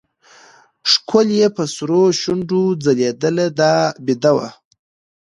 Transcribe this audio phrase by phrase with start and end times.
[0.91, 3.73] ښکل يې په سرو شونډو ځلېدله دا
[4.05, 4.49] بېده وه.